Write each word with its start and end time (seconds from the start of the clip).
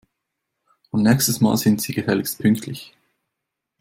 Und 0.89 1.03
nächstes 1.03 1.41
Mal 1.41 1.57
sind 1.57 1.79
Sie 1.79 1.93
gefälligst 1.93 2.39
pünktlich! 2.39 2.95